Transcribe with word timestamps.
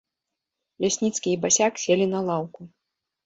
Лясніцкі 0.85 1.29
і 1.33 1.37
басяк 1.45 1.73
селі 1.83 2.07
на 2.17 2.21
лаўку. 2.31 2.61